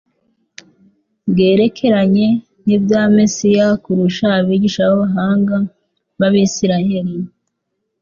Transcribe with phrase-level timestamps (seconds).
[1.29, 2.27] bwerekeranye
[2.65, 5.55] n'ibya Mesiya kurusha abigisha b'abahanga
[6.19, 7.17] b'ab'Isiraeli.